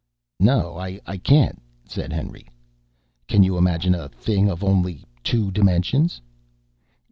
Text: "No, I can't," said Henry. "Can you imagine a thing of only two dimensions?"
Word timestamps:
"No, 0.39 0.79
I 0.79 0.97
can't," 1.19 1.61
said 1.85 2.11
Henry. 2.11 2.47
"Can 3.27 3.43
you 3.43 3.55
imagine 3.55 3.93
a 3.93 4.09
thing 4.09 4.49
of 4.49 4.63
only 4.63 5.05
two 5.23 5.51
dimensions?" 5.51 6.19